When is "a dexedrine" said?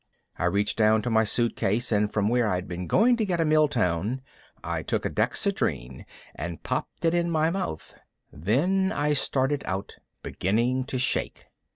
5.05-6.05